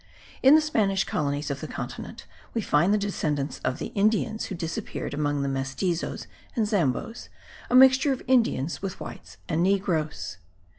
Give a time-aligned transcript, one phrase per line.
[0.41, 4.55] In the Spanish colonies of the continent, we find the descendants of the Indians who
[4.55, 7.29] disappear among the mestizos and zambos,
[7.69, 10.37] a mixture of Indians with whites and negroes.